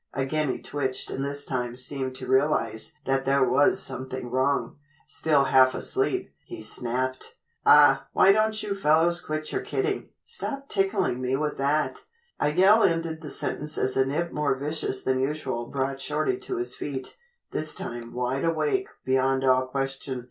[0.15, 4.77] Again he twitched and this time seemed to realize that there was something wrong.
[5.05, 10.09] Still half asleep, he snapped: "Aw, why don't you fellows quit your kidding?
[10.25, 12.05] Stop tickling me with that"
[12.39, 16.57] A yell ended the sentence as a nip more vicious than usual brought Shorty to
[16.57, 17.15] his feet,
[17.51, 20.19] this time wide awake beyond all question.